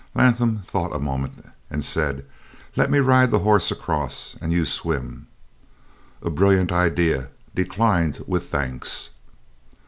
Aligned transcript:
Latham 0.15 0.63
thought 0.65 0.95
a 0.95 0.99
moment, 0.99 1.45
and 1.69 1.85
said: 1.85 2.25
"Let 2.75 2.89
me 2.89 2.97
ride 2.97 3.29
the 3.29 3.37
horse 3.45 3.69
across 3.69 4.35
and 4.41 4.51
you 4.51 4.65
swim." 4.65 5.27
"A 6.23 6.31
brilliant 6.31 6.71
idea, 6.71 7.29
declined 7.53 8.23
with 8.25 8.49
thanks." 8.49 9.11